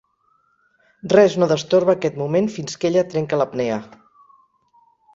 Res 1.15 1.35
no 1.43 1.49
destorba 1.51 1.95
aquest 1.95 2.19
moment 2.23 2.51
fins 2.57 2.81
que 2.83 2.91
ella 2.93 3.07
trenca 3.15 3.43
l'apnea. 3.43 3.81